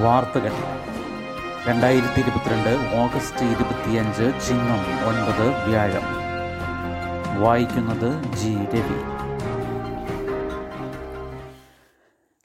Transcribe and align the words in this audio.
വാർത്തകൾ. 0.00 0.52
രണ്ടായിരത്തി 1.68 2.20
ഇരുപത്തിരണ്ട് 2.20 2.96
ഓഗസ്റ്റ് 2.96 3.44
ഇരുപത്തിയഞ്ച് 3.44 4.48
ചിങ്ങം 4.48 4.80
ഒൻപത് 5.08 5.68
വ്യാഴം. 5.68 6.22
വായിക്കുന്നത് 7.42 8.22
ജി 8.24 8.54
രവി. 8.54 9.22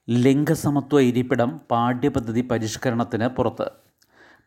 ലിംഗസമത്വ 0.10 1.00
ഇരിപ്പിടം 1.00 1.62
പാഠ്യപദ്ധതി 1.72 2.42
പരിഷ്കരണത്തിന് 2.42 3.28
പുറത്ത്. 3.28 3.72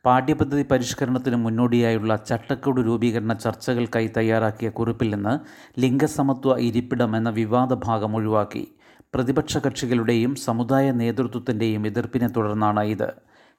പാഠ്യപദ്ധതി 0.04 0.66
പരിഷ്കരണത്തിന് 0.70 1.36
മുന്നോടിയായുള്ള 1.36 2.16
ചട്ടക്കൂട് 2.16 2.80
രൂപീകരണ 2.80 3.32
ചർച്ചകൾക്കായി 3.32 4.10
തയ്യാറാക്കിയ 4.16 4.68
കുറിപ്പിൽ 4.68 5.14
നിന്ന് 5.14 5.38
ലിംഗസമത്വ 5.80 6.58
ഇരിപ്പിടം 6.58 7.16
എന്ന 7.16 7.30
വിവാദ 7.30 7.74
ഭാഗം 7.74 8.16
ഒഴിവാക്കി. 8.16 8.74
പ്രതിപക്ഷ 9.14 9.58
കക്ഷികളുടെയും 9.58 10.34
സമുദായ 10.36 10.90
നേതൃത്വത്തിന്റെയും 10.90 11.86
എതിർപ്പിനെ 11.86 12.28
തുടർന്നാണ് 12.28 12.82
ഇത്. 12.84 13.08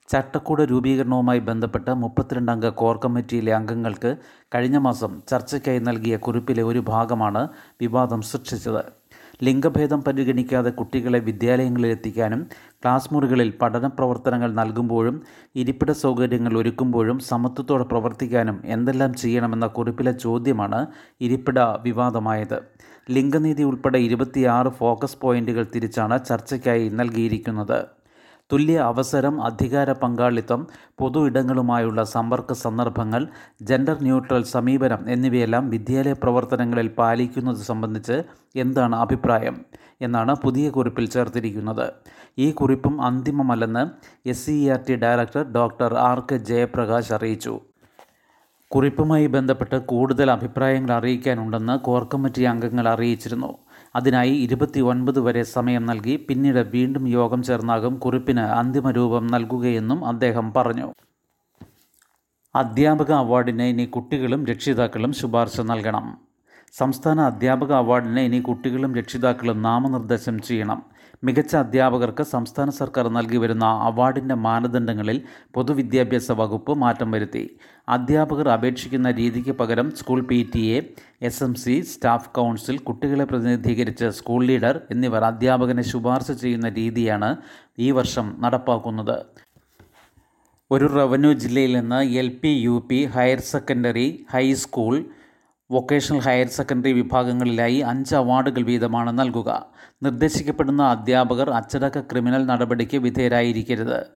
ചട്ടക്കൂട 0.10 0.62
രൂപീകരണവുമായി 0.62 1.40
ബന്ധപ്പെട്ട് 1.40 1.92
മുപ്പത്തിരണ്ടംഗ 1.94 2.70
കോർ 2.70 3.00
കമ്മിറ്റിയിലെ 3.06 3.52
അംഗങ്ങൾക്ക് 3.52 4.12
കഴിഞ്ഞ 4.56 4.78
മാസം 4.78 5.22
ചർച്ചയ്ക്കായി 5.30 5.80
നൽകിയ 5.80 6.18
കുറിപ്പിലെ 6.18 6.64
ഒരു 6.64 6.80
ഭാഗമാണ് 6.80 7.48
വിവാദം 7.82 8.22
സൃഷ്ടിച്ചത്. 8.22 9.01
ലിംഗഭേദം 9.44 10.04
പരിഗണിക്കാതെ 10.08 10.70
കുട്ടികളെ 10.70 11.20
വിദ്യാലയങ്ങളിൽ 11.20 11.92
എത്തിക്കാനും 11.92 12.42
ക്ലാസ് 12.84 13.14
മുറികളിൽ 13.14 13.50
പഠന 13.62 13.88
പ്രവർത്തനങ്ങൾ 13.88 14.52
നൽകുമ്പോഴും 14.54 15.22
ഇരിപ്പിട 15.56 15.92
സൗകര്യങ്ങൾ 15.92 16.54
ഒരുക്കുമ്പോഴും 16.58 17.20
സമത്വത്തോടെ 17.20 17.84
പ്രവർത്തിക്കാനും 17.84 18.62
എന്തെല്ലാം 18.66 19.14
ചെയ്യണമെന്ന 19.14 19.68
കുറിപ്പിലെ 19.68 20.12
ചോദ്യമാണ് 20.12 20.82
ഇരിപ്പിട 21.22 21.60
വിവാദമായത്. 21.88 22.58
ലിംഗനീതി 23.12 23.64
ഉൾപ്പെടെ 23.64 24.00
ഇരുപത്തിയാറ് 24.00 24.70
ഫോക്കസ് 24.70 25.18
പോയിന്റുകൾ 25.22 25.66
തിരിച്ചാണ് 25.76 26.26
ചർച്ചയ്ക്കായി 26.26 26.90
നൽകിയിരിക്കുന്നത്. 26.90 27.80
തുല്യ 28.52 28.78
അവസരം 28.80 29.42
അധികാര 29.42 29.92
പങ്കാളിത്തം 29.92 30.68
പൊതു 31.00 31.28
ഇടങ്ങളുമായുള്ള 31.28 32.04
സമ്പർക്ക 32.04 32.54
സന്ദർഭങ്ങൾ 32.54 33.28
ജെൻഡർ 33.62 33.98
ന്യൂട്രൽ 34.04 34.44
സമീപനം 34.44 35.10
എന്നിവയെല്ലാം 35.10 35.70
വിദ്യാലയ 35.70 36.14
പ്രവർത്തനങ്ങളിൽ 36.14 36.88
പാലിക്കുന്നത് 36.88 37.62
സംബന്ധിച്ച് 37.70 38.24
എന്താണ് 38.56 38.96
അഭിപ്രായം 38.96 39.66
എന്നാണ് 40.02 40.36
പുതിയ 40.36 40.70
കുറിപ്പിൽ 40.70 41.06
ചേർത്തിരിക്കുന്നത്. 41.10 41.88
ഈ 42.38 42.52
കുറിപ്പും 42.52 43.02
അന്തിമമല്ലെന്ന് 43.02 43.84
S 44.30 44.46
C 44.46 44.70
R 44.70 44.80
T 44.88 44.96
director 44.96 45.44
doctor 45.52 45.94
R 45.94 46.20
K 46.20 46.38
Jayaprakash 46.38 47.14
അറിയിച്ചു. 47.14 47.54
കുറിപ്പുമായി 48.72 49.28
ബന്ധപ്പെട്ട് 49.28 49.78
കൂടുതൽ 49.78 50.32
അഭിപ്രായങ്ങൾ 50.32 50.92
അറിയിക്കാനുണ്ടെന്ന് 50.94 51.80
കോർ 51.80 52.04
കമ്മിറ്റി 52.14 52.44
അംഗങ്ങൾ 52.44 52.90
അറിയിച്ചിരുന്നു. 52.90 53.52
അതിനായി 53.96 54.32
ഇരുപത്തി 54.32 54.80
ഒൻപത് 54.80 55.20
വരെ 55.20 55.44
സമയം 55.44 55.86
നൽകി 55.86 56.16
പിന്നീട് 56.30 56.60
വീണ്ടും 56.60 57.08
യോഗം 57.08 57.44
ചേർന്നാകും 57.44 57.98
കുറിപ്പിന് 57.98 58.40
അന്തിമ 58.40 58.92
രൂപം 58.92 59.28
നൽകുകയെന്നും 59.28 60.06
അദ്ദേഹം 60.06 60.54
പറഞ്ഞു. 60.54 60.88
അധ്യാപക 62.56 63.12
അവാർഡിന് 63.12 63.64
ഇനി 63.64 63.86
കുട്ടികളും 63.86 64.46
രക്ഷിതാക്കളും 64.46 65.14
ശുപാർശ 65.14 65.62
നൽകണം. 65.62 66.18
സംസ്ഥാന 66.74 67.20
അധ്യാപക 67.22 67.72
അവാർഡിന് 67.74 68.20
ഇനി 68.20 68.40
കുട്ടികളും 68.40 68.96
രക്ഷിതാക്കളും 68.96 69.62
നാമനിർദ്ദേശം 69.62 70.40
ചെയ്യണം. 70.40 70.82
മികച്ച 71.24 71.56
അധ്യാപകർക്ക് 71.56 72.24
സംസ്ഥാന 72.24 72.70
സർക്കാർ 72.70 73.08
നൽകി 73.08 73.38
വരുന്ന 73.38 73.66
അവാർഡിന്റെ 73.66 74.36
മാനദണ്ഡങ്ങളിൽ 74.36 75.18
പൊതുവിദ്യാഭ്യാസ 75.56 76.32
വകുപ്പ് 76.32 76.74
മാറ്റം 76.74 77.12
വരുത്തി. 77.12 77.44
അധ്യാപകർ 77.90 78.50
അപേക്ഷിക്കുന്ന 78.50 79.12
രീതിക്ക് 79.12 79.52
പകരം 79.52 79.92
school 79.92 80.22
P 80.22 80.50
T 80.56 80.64
A 80.78 80.80
S 81.22 81.44
M 81.44 81.54
C 81.56 81.82
staff 81.82 82.30
council 82.30 82.78
കുട്ടികളെ 82.78 83.24
പ്രതിനിധീകരിച്ച് 83.24 84.10
സ്കൂൾ 84.10 84.46
ലീഡർ 84.46 84.82
എന്നിവർ 84.92 85.24
അധ്യാപകനെ 85.24 85.82
ശുപാർശ 85.82 86.32
ചെയ്യുന്ന 86.32 86.70
രീതിയാണ് 86.70 87.36
ഈ 87.80 87.92
വർഷം 87.92 88.36
നടപ്പാക്കുന്നത്. 88.40 89.18
ഒരു 90.72 90.86
റവന്യൂ 90.86 91.34
ജില്ലയിൽ 91.34 91.80
നിന്ന് 91.80 92.02
L 92.14 92.30
P 92.42 92.50
U 92.50 92.88
P 92.90 93.06
higher 93.06 93.40
secondary 93.40 94.26
high school 94.30 95.06
vocational 95.72 96.20
higher 96.20 96.48
secondary 96.48 96.92
വിഭാഗങ്ങളിലായി 96.92 97.78
അഞ്ച് 97.78 98.16
അവാർഡുകൾ 98.16 98.62
വീതമാണ് 98.62 99.20
നൽകുക. 99.20 99.66
നിർദ്ദേശിക്കപ്പെടുന്ന 100.04 100.84
അധ്യാപകർ 100.84 101.50
അച്ചടക്ക 101.50 102.00
ക്രിമിനൽ 102.00 102.46
നടപടിക്ക് 102.46 102.98
വിധേയരായിരിക്കരുത്. 102.98 104.08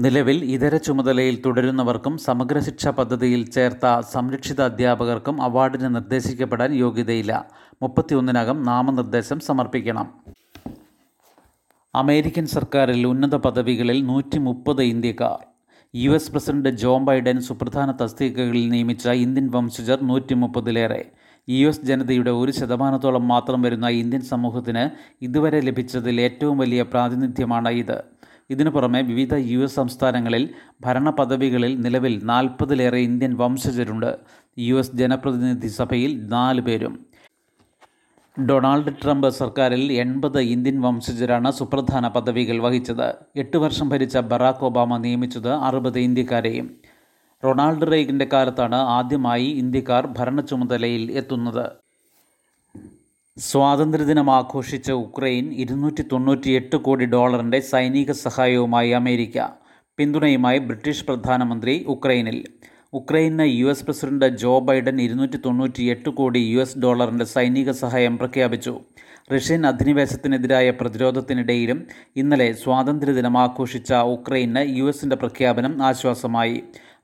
നിലവിൽ 0.00 0.44
ഇതര 0.44 0.76
ചുമതലയിൽ 0.76 1.42
തുടരുന്നവർക്കും 1.46 2.18
സമഗ്ര 2.18 2.58
ശിക്ഷാ 2.58 2.90
പദ്ധതിയിൽ 2.90 3.50
ചേർത്ത 3.50 4.00
സംരക്ഷിത 4.12 4.60
അധ്യാപകർക്കും 4.60 5.42
അവാർഡിന് 5.42 5.94
നിർദ്ദേശിക്കപ്പെടാൻ 5.94 6.72
യോഗ്യതയില്ല. 6.72 7.48
മുപ്പത്തിയൊന്നിനകം 7.82 8.62
നാമനിർദ്ദേശം 8.62 9.40
സമർപ്പിക്കണം. 9.40 10.14
അമേരിക്കൻ 11.94 12.46
സർക്കാരിൽ 12.46 13.06
ഉന്നത 13.06 13.34
പദവികളിൽ 13.34 14.06
നൂറ്റി 14.06 14.38
മുപ്പത് 14.38 14.82
ഇന്ത്യക്കാർ. 14.82 15.51
U 15.94 16.10
S 16.10 16.32
president 16.32 16.68
Joe 16.68 16.98
Biden 16.98 17.40
സുപ്രധാന 17.40 17.92
തസ്തികകളിൽ 17.92 18.68
നിയമിച്ച 18.68 19.08
ഇന്ത്യൻ 19.08 19.50
വംശജർ 19.50 20.02
നൂറ്റി 20.02 20.34
മുപ്പതിലേറെ 20.34 21.04
യു 21.48 21.68
എസ് 21.68 21.82
ജനതയുടെ 21.82 22.30
ഒരു 22.30 22.52
ശതമാനത്തോളം 22.52 23.28
മാത്രം 23.28 23.62
വരുന്ന 23.62 23.88
ഇന്ത്യൻ 23.88 24.20
സമൂഹത്തിന് 24.20 24.90
ഇതുവരെ 25.24 25.60
ലഭിച്ചതിൽ 25.60 26.20
ഏറ്റവും 26.20 26.58
വലിയ 26.58 26.82
പ്രാതിനിധ്യമാണ് 26.82 27.68
ഇത്. 27.68 28.04
ഇതിനു 28.50 28.70
പുറമെ 28.70 29.02
വിവിധ 29.02 29.34
യു 29.34 29.58
എസ് 29.58 29.74
സംസ്ഥാനങ്ങളിൽ 29.74 30.48
ഭരണ 30.80 31.10
പദവികളിൽ 31.10 31.80
നിലവിൽ 31.80 32.20
നാൽപ്പതിലേറെ 32.24 32.98
ഇന്ത്യൻ 32.98 33.36
വംശജരുണ്ട്. 33.36 34.18
യു 34.58 34.74
എസ് 34.74 34.96
ജനപ്രതിനിധി 34.96 35.66
സഭയിൽ 35.66 36.26
നാല് 36.26 36.60
പേരും. 36.60 37.06
ഡൊണാൾഡ് 38.36 38.92
ട്രംപ് 39.02 39.28
സർക്കാരിൽ 39.28 39.92
എൺപത് 39.92 40.38
ഇന്ത്യൻ 40.40 40.80
വംശജരാണ് 40.80 41.52
സുപ്രധാന 41.52 42.08
പദവികൾ 42.08 42.58
വഹിച്ചത്. 42.58 43.14
എട്ട് 43.36 43.56
വർഷം 43.56 43.88
ഭരിച്ച 43.88 44.16
ബറാക്ക് 44.16 44.64
ഒബാമ 44.64 44.96
നിയമിച്ചത് 44.96 45.48
അറുപത് 45.48 45.98
ഇന്ത്യക്കാരെയും. 45.98 46.70
റൊണാൾഡ് 47.44 47.92
റെയ്ഗിന്റെ 47.92 48.26
കാലത്താണ് 48.32 48.74
ആദ്യമായി 48.74 49.44
ഇന്ത്യക്കാർ 49.44 50.06
ഭരണ 50.18 50.40
ചുമതലയിൽ 50.40 51.12
എത്തുന്നത്. 51.12 51.66
സ്വാതന്ത്ര്യദിനം 53.38 54.30
ആഘോഷിച്ച 54.30 54.90
ഉക്രൈൻ 54.90 55.52
ഇരുന്നൂറ്റി 55.52 56.02
തൊണ്ണൂറ്റിയെട്ട് 56.12 56.76
കോടി 56.76 57.04
ഡോളറിന്റെ 57.04 57.60
സൈനിക 57.60 58.12
സഹായവുമായി 58.12 58.90
അമേരിക്ക 58.90 59.46
പിന്തുണയുമായി 59.96 60.58
ബ്രിട്ടീഷ് 60.58 61.04
പ്രധാനമന്ത്രി 61.04 61.84
ഉക്രൈനിൽ. 61.88 62.48
ഉക്രൈന് 62.98 63.44
U 63.58 63.66
S 63.72 63.84
president 63.86 64.26
Joe 64.40 64.54
Biden 64.68 64.96
ഇരുന്നൂറ്റി 65.04 65.38
തൊണ്ണൂറ്റി 65.44 65.82
എട്ട് 65.92 66.10
കോടി 66.18 66.40
യു 66.52 66.58
എസ് 66.64 66.80
ഡോളറിന്റെ 66.82 67.26
സൈനിക 67.34 67.70
സഹായം 67.78 68.14
പ്രഖ്യാപിച്ചു. 68.20 68.72
റഷ്യൻ 69.32 69.62
അധിനിവേശത്തിനെതിരായ 69.70 70.66
പ്രതിരോധത്തിനിടയിലും 70.80 71.78
ഇന്നലെ 72.22 72.48
സ്വാതന്ത്ര്യദിനം 72.62 73.36
ആഘോഷിച്ച 73.44 73.92
ഉക്രൈന് 74.16 74.64
യു 74.78 74.88
എസിന്റെ 74.92 75.16
പ്രഖ്യാപനം 75.22 75.74
ആശ്വാസമായി. 75.88 76.58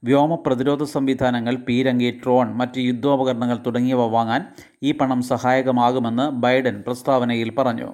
വ്യോമ 0.08 0.38
പ്രതിരോധ 0.46 0.82
സംവിധാനങ്ങൾ 0.94 1.54
പീരങ്കി 1.68 2.10
ഡ്രോൺ 2.20 2.48
മറ്റ് 2.60 2.80
യുദ്ധോപകരണങ്ങൾ 2.88 3.58
തുടങ്ങിയവ 3.66 4.04
വാങ്ങാൻ 4.16 4.44
ഈ 4.88 4.92
പണം 5.00 5.22
സഹായകമാകുമെന്ന് 5.32 6.28
ബൈഡൻ 6.44 6.76
പ്രസ്താവനയിൽ 6.88 7.50
പറഞ്ഞു. 7.60 7.88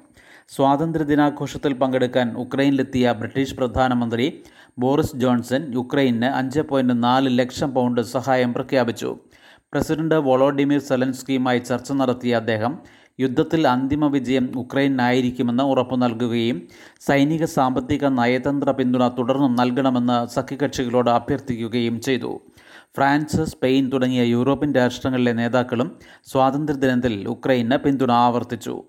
സ്വാതന്ത്ര്യ 0.55 1.05
ദിനാഘോഷത്തിൽ 1.11 1.72
പങ്കെടുക്കാൻ 1.82 2.28
ഉക്രൈനിലെത്തിയ 2.43 3.12
ബ്രിട്ടീഷ് 3.21 3.56
പ്രധാനമന്ത്രി 3.61 4.26
ബോറിസ് 4.79 5.17
ജോൺസൺ 5.17 5.75
യുക്രൈന് 5.75 6.25
അഞ്ച് 6.25 6.61
പോയിന്റ് 6.61 7.03
നാല് 7.03 7.39
ലക്ഷം 7.39 7.75
പൗണ്ട് 7.75 8.01
സഹായം 8.01 8.53
പ്രഖ്യാപിച്ചു. 8.53 9.19
പ്രസിഡന്റ് 9.73 10.15
വോളോഡിമിർ 10.15 10.81
സെലൻസ്കിയുമായി 10.81 11.59
ചർച്ച 11.59 11.93
നടത്തിയ 11.93 12.35
അദ്ദേഹം 12.35 12.79
യുദ്ധത്തിൽ 13.21 13.69
അന്തിമ 13.69 14.07
വിജയം 14.07 14.53
ഉക്രൈനായിരിക്കുമെന്ന് 14.57 15.65
ഉറപ്പു 15.65 15.97
നൽകുകയും 15.97 16.69
സൈനിക 17.01 17.45
സാമ്പത്തിക 17.45 18.05
നയതന്ത്ര 18.05 18.71
പിന്തുണ 18.71 19.09
തുടർന്നും 19.09 19.55
നൽകണമെന്ന് 19.57 20.27
സഖ്യകക്ഷികളോട് 20.35 21.11
അഭ്യർത്ഥിക്കുകയും 21.11 22.01
ചെയ്തു. 22.01 22.41
ഫ്രാൻസ് 22.97 23.43
സ്പെയിൻ 23.43 23.91
തുടങ്ങിയ 23.93 24.23
യൂറോപ്യൻ 24.23 24.73
രാഷ്ട്രങ്ങളിലെ 24.73 25.33
നേതാക്കളും 25.33 25.99
സ്വാതന്ത്ര്യദിനത്തിൽ 26.25 27.29
ഉക്രൈന് 27.29 27.79
പിന്തുണ 27.79 28.12
ആവർത്തിച്ചു. 28.12 28.85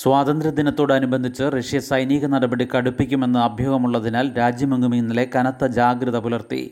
സ്വാതന്ത്ര്യദിനത്തോടനുബന്ധിച്ച് 0.00 1.44
റഷ്യ 1.54 1.78
സൈനിക 1.78 2.26
നടപടി 2.26 2.66
കടുപ്പിക്കുമെന്ന് 2.74 3.38
അഭ്യൂഹമുള്ളതിനാൽ 3.38 4.26
രാജ്യമെങ്ങും 4.36 4.94
ഇന്നലെ 4.94 5.24
കനത്ത 5.34 5.64
ജാഗ്രത 5.78 6.18
പുലർത്തി. 6.18 6.62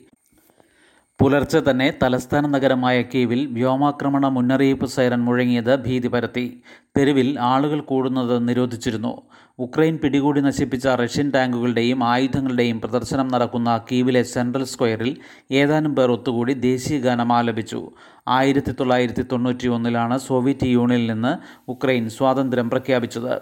പുലർച്ചെ 1.20 1.60
തന്നെ 1.70 1.94
തലസ്ഥാന 2.02 2.46
നഗരമായ 2.46 3.02
കീവിൽ 3.02 3.46
വ്യോമാക്രമണ 3.46 4.28
മുന്നറിയിപ്പ് 4.28 4.86
സൈറൻ 4.86 5.20
മുഴങ്ങിയത് 5.24 5.84
ഭീതി 5.84 6.08
പരത്തി. 6.08 6.62
തെരുവിൽ 6.96 7.40
ആളുകൾ 7.40 7.80
കൂടുന്നത് 7.80 8.48
നിരോധിച്ചിരുന്നു. 8.48 9.22
ഉക്രൈൻ 9.58 9.98
പിടികൂടി 10.02 10.40
നശിപ്പിച്ച 10.40 10.86
റഷ്യൻ 10.86 11.30
ടാങ്കുകളുടെയും 11.30 12.04
ആയുധങ്ങളുടെയും 12.04 12.80
പ്രദർശനം 12.80 13.28
നടക്കുന്ന 13.28 13.80
കീവിലെ 13.92 14.22
സെൻട്രൽ 14.22 14.64
സ്ക്വയറിൽ 14.64 15.16
ഏതാനും 15.50 15.96
പേർ 15.96 16.10
ഒത്തുകൂടി 16.10 16.52
ദേശീയ 16.52 17.00
ഗാനം 17.00 17.32
ആലപിച്ചു. 17.32 17.90
ആയിരത്തി 18.28 18.72
തൊള്ളായിരത്തി 18.80 19.22
തൊണ്ണൂറ്റി 19.32 19.68
ഒന്നിലാണ് 19.68 20.18
സോവിയറ്റ് 20.18 20.66
യൂണിയനിൽ 20.66 21.12
നിന്ന് 21.12 21.34
ഉക്രൈൻ 21.70 22.08
സ്വാതന്ത്ര്യം 22.08 22.70
പ്രഖ്യാപിച്ചത്. 22.70 23.34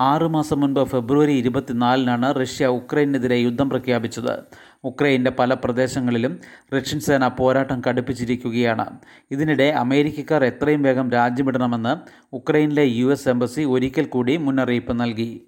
ആറുമാസം 0.00 0.60
മുൻപ് 0.60 0.84
ഫെബ്രുവരി 0.84 1.32
ഇരുപത്തിനാലിനാണ് 1.32 2.34
റഷ്യ 2.40 2.66
ഉക്രൈനെതിരെ 2.66 3.36
യുദ്ധം 3.36 3.70
പ്രഖ്യാപിച്ചത്. 3.70 4.38
ഉക്രൈന്റെ 4.84 5.30
പല 5.30 5.54
പ്രദേശങ്ങളിലും 5.54 6.40
റഷ്യൻ 6.74 7.00
സേന 7.00 7.28
പോരാട്ടം 7.28 7.82
കടുപ്പിച്ചിരിക്കുകയാണ്. 7.88 8.86
ഇതിനിടെ 9.30 9.64
അമേരിക്കക്കാർ 9.64 10.44
എത്രയും 10.44 10.82
വേഗം 10.82 11.10
രാജ്യമിടണമെന്ന് 11.10 11.96
ഉക്രൈനിലെ 12.32 12.84
യു 12.84 13.12
എസ് 13.12 13.28
എംബസി 13.28 13.62
ഒരിക്കൽ 13.62 14.04
കൂടി 14.04 14.36
മുന്നറിയിപ്പ് 14.36 15.00
നൽകി. 15.00 15.40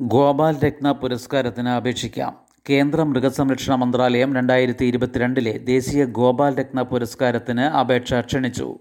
ഗോപാൽ 0.00 0.56
രത്ന 0.64 0.92
പുരസ്കാരത്തിന് 0.92 1.68
അപേക്ഷിക്കാം. 1.68 2.36
കേന്ദ്ര 2.70 3.02
മൃഗസംരക്ഷണ 3.02 3.74
മന്ത്രാലയം 3.74 4.34
രണ്ടായിരത്തി 4.34 4.84
ഇരുപത്തിരണ്ടിലെ 4.84 5.58
ദേശീയ 5.58 6.04
ഗോപാൽ 6.04 6.60
രത്ന 6.60 6.82
പുരസ്കാരത്തിന് 6.82 7.60
അപേക്ഷ 7.60 8.14
ക്ഷണിച്ചു. 8.14 8.78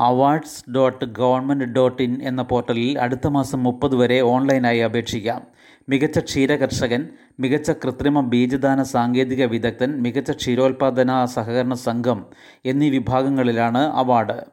Awards 0.00 0.70
dot 0.70 1.04
government 1.04 1.64
dot 1.64 2.02
in 2.02 2.22
എന്ന 2.22 2.42
പോർട്ടലിൽ 2.42 2.98
അടുത്ത 2.98 3.26
മാസം 3.26 3.62
മുപ്പത് 3.62 3.96
വരെ 3.96 4.20
ഓൺലൈനായി 4.20 4.78
അപേക്ഷിക്കാം. 4.78 5.46
മികച്ച 5.88 6.18
ക്ഷീരകർഷകൻ 6.18 7.08
മികച്ച 7.40 7.70
കൃത്രിമ 7.70 8.20
ബീജദാന 8.20 8.82
സാങ്കേതിക 8.82 9.44
വിദഗ്ധൻ 9.44 10.02
മികച്ച 10.02 10.30
ക്ഷീരോത്പാദന 10.30 11.24
സഹകരണ 11.24 11.74
സംഘം 11.74 12.26
എന്നീ 12.64 12.90
വിഭാഗങ്ങളിലാണ് 12.90 13.78
അവാർഡ്. 13.78 14.44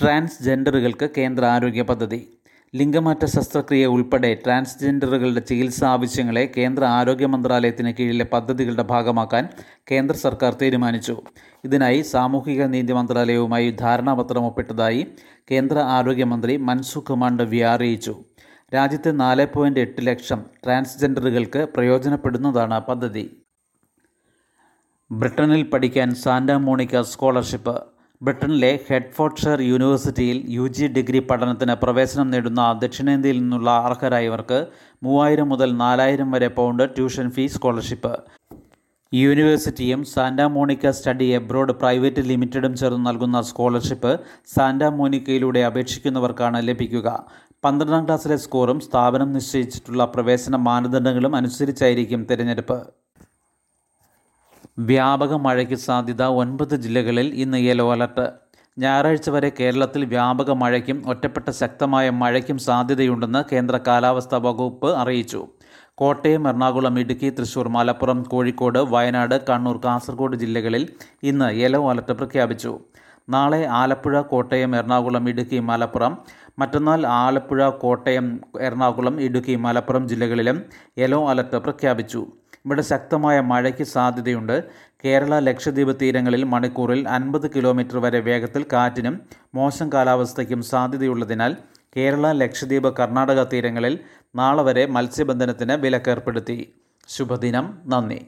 ട്രാൻസ്ജെൻഡറുകൾക്ക് 0.00 1.10
കേന്ദ്ര 1.18 1.44
ആരോഗ്യ 1.44 1.82
പദ്ധതി. 1.82 2.37
ലിംഗമാറ്റ 2.76 3.24
ശസ്ത്രക്രിയ 3.24 3.86
ഉൾപ്പെടെ 3.86 4.34
ട്രാൻസ്ജെൻഡറുകളുടെ 4.44 5.40
ചികിത്സാ 5.40 5.88
ആവശ്യങ്ങളെ 5.88 6.52
കേന്ദ്ര 6.56 6.84
ആരോഗ്യ 6.84 7.26
മന്ത്രാലയത്തിന് 7.26 7.92
കീഴിലെ 7.92 8.24
പദ്ധതികളുടെ 8.24 8.82
ഭാഗമാക്കാൻ 8.82 9.48
കേന്ദ്ര 9.90 10.16
സർക്കാർ 10.16 10.54
തീരുമാനിച്ചു. 10.54 11.22
ഇതിനായി 11.64 12.00
സാമൂഹിക 12.02 12.62
നീതി 12.64 12.92
മന്ത്രാലയവുമായി 12.92 13.70
ധാരണാപത്രം 13.70 14.46
ഒപ്പിട്ടതായി 14.46 15.06
കേന്ദ്ര 15.50 15.78
ആരോഗ്യമന്ത്രി 15.78 16.56
മൻസുഖ് 16.56 17.14
മാണ്ഡവ്യ 17.14 17.64
അറിയിച്ചു. 17.64 18.16
രാജ്യത്തെ 18.74 19.10
നാല് 19.10 19.46
പോയിന്റ് 19.54 19.80
എട്ട് 19.80 20.06
ലക്ഷം 20.06 20.44
ട്രാൻസ്ജെൻഡറുകൾക്ക് 20.64 21.66
പ്രയോജനപ്പെടുന്നതാണ് 21.76 22.80
പദ്ധതി. 22.80 23.44
ബ്രിട്ടനിൽ 25.12 25.62
പഠിക്കാൻ 25.62 26.14
സാന്റാ 26.14 26.56
മോണിക്ക 26.56 27.00
സ്കോളർഷിപ്പ് 27.00 27.97
ബ്രിട്ടനിലെ 28.22 28.70
ഹെഡ്ഫോർഡ്ഷയർ 28.88 29.60
യൂണിവേഴ്സിറ്റിയിൽ 29.60 30.44
യു 30.48 30.68
ജി 30.68 30.86
ഡിഗ്രി 30.86 31.18
പഠനത്തിന് 31.18 31.74
പ്രവേശനം 31.82 32.30
നേടുന്ന 32.30 32.80
ദക്ഷിണേന്ത്യയിൽ 32.82 33.38
നിന്നുള്ള 33.40 33.70
അർഹരായവർക്ക് 33.70 34.66
മൂവായിരം 35.02 35.48
മുതൽ 35.48 35.76
നാലായിരം 35.76 36.30
വരെ 36.30 36.48
പൗണ്ട് 36.48 36.82
ട്യൂഷൻ 36.96 37.30
ഫീ 37.30 37.46
സ്കോളർഷിപ്പ്. 37.46 38.12
യൂണിവേഴ്സിറ്റിയും 39.14 40.04
Santa 40.04 40.46
Monica 40.46 40.90
study 40.90 41.24
abroad 41.24 41.72
private 41.72 42.20
ലിമിറ്റഡും 42.20 42.76
ചേർന്ന് 42.76 43.06
നൽകുന്ന 43.06 43.42
സ്കോളർഷിപ്പ് 43.42 44.20
സാന്റാ 44.56 44.88
മോണിക്കയിലൂടെ 44.88 45.60
അപേക്ഷിക്കുന്നവർക്കാണ് 45.60 46.68
ലഭിക്കുക. 46.68 47.24
പന്ത്രണ്ടാം 47.64 48.06
ക്ലാസ്സിലെ 48.06 48.36
സ്കോറും 48.36 48.80
സ്ഥാപനം 48.80 49.32
നിശ്ചയിച്ചിട്ടുള്ള 49.32 50.04
പ്രവേശന 50.04 50.56
മാനദണ്ഡങ്ങളും 50.56 51.36
അനുസരിച്ചായിരിക്കും 51.36 52.26
തിരഞ്ഞെടുപ്പ്. 52.30 52.97
വ്യാപക 54.78 55.34
മഴയ്ക്ക് 55.34 55.74
സാധ്യത 55.74 56.22
ഒൻപത് 56.22 56.76
ജില്ലകളിൽ 56.76 57.34
ഇന്ന് 57.34 57.58
യെല്ലോ 57.58 57.92
അലർട്ട്. 57.92 58.32
ഞായറാഴ്ച 58.78 59.30
വരെ 59.30 59.52
കേരളത്തിൽ 59.60 60.04
വ്യാപക 60.04 60.50
മഴയ്ക്കും 60.50 61.04
ഒറ്റപ്പെട്ട 61.06 61.50
ശക്തമായ 61.50 62.10
മഴയ്ക്കും 62.10 62.58
സാധ്യതയുണ്ടെന്ന് 62.58 63.44
കേന്ദ്ര 63.52 63.80
കാലാവസ്ഥാ 63.86 64.38
വകുപ്പ് 64.38 64.96
അറിയിച്ചു. 64.96 65.46
കോട്ടയം 65.94 66.48
എറണാകുളം 66.48 67.00
ഇടുക്കി 67.00 67.30
തൃശൂർ 67.30 67.68
മലപ്പുറം 67.68 68.22
കോഴിക്കോട് 68.22 68.78
വയനാട് 68.78 69.46
കണ്ണൂർ 69.50 69.80
കാസർഗോഡ് 69.84 70.36
ജില്ലകളിൽ 70.36 70.88
ഇന്ന് 71.22 71.54
യെല്ലോ 71.54 71.90
അലർട്ട് 71.90 72.12
പ്രഖ്യാപിച്ചു. 72.12 72.78
നാളെ 73.28 73.66
ആലപ്പുഴ 73.66 74.20
കോട്ടയം 74.20 74.76
എറണാകുളം 74.76 75.28
ഇടുക്കി 75.28 75.58
മലപ്പുറം 75.58 76.18
മറ്റന്നാൾ 76.58 77.06
ആലപ്പുഴ 77.06 77.68
കോട്ടയം 77.68 78.40
എറണാകുളം 78.60 79.20
ഇടുക്കി 79.20 79.56
മലപ്പുറം 79.56 80.08
ജില്ലകളിലും 80.08 80.62
യെല്ലോ 80.98 81.28
അലർട്ട് 81.28 81.56
പ്രഖ്യാപിച്ചു. 81.56 82.26
ഇവിടെ 82.68 82.82
ശക്തമായ 82.82 83.40
മഴയ്ക്ക് 83.40 83.84
സാധ്യതയുണ്ട്. 83.84 84.64
കേരള 85.04 85.38
ലക്ഷദ്വീപ് 85.38 85.96
തീരങ്ങളിൽ 86.02 86.44
മണിക്കൂറിൽ 86.44 87.08
അൻപത് 87.08 87.50
കിലോമീറ്റർ 87.50 87.98
വരെ 87.98 88.20
വേഗത്തിൽ 88.20 88.64
കാറ്റിനും 88.72 89.20
മോശം 89.54 89.92
കാലാവസ്ഥയ്ക്കും 89.92 90.62
സാധ്യതയുള്ളതിനാൽ 90.62 91.56
കേരള 91.96 92.32
ലക്ഷദ്വീപ് 92.32 92.96
കർണാടക 92.98 93.42
തീരങ്ങളിൽ 93.44 93.98
നാളെ 94.36 94.62
വരെ 94.62 94.86
മത്സ്യബന്ധനത്തിന് 94.86 95.72
വിലക്കേർപ്പെടുത്തി. 95.72 96.74
ശുഭദിനം. 97.08 97.78
നന്ദി. 97.86 98.26